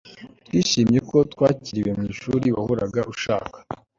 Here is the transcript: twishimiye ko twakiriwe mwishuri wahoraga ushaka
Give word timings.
twishimiye 0.45 0.99
ko 1.09 1.17
twakiriwe 1.33 1.89
mwishuri 1.99 2.47
wahoraga 2.55 3.01
ushaka 3.13 3.57